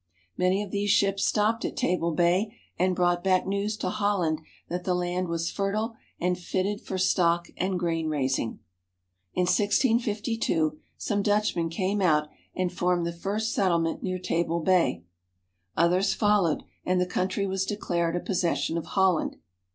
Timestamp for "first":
13.13-13.53